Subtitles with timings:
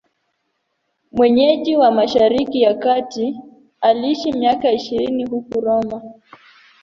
[1.11, 3.37] Mwenyeji wa Mashariki ya Kati,
[3.81, 6.01] aliishi miaka ishirini huko Roma.